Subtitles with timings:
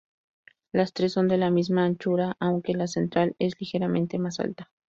[0.71, 4.71] Las tres son de la misma anchura aunque la central es ligeramente más alta.